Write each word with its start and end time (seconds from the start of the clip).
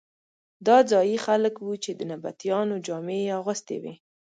دا 0.67 0.77
ځايي 0.89 1.17
خلک 1.25 1.53
وو 1.59 1.73
چې 1.83 1.91
د 1.95 2.01
نبطیانو 2.11 2.75
جامې 2.85 3.17
یې 3.25 3.31
اغوستې 3.39 3.75
وې. 3.83 3.93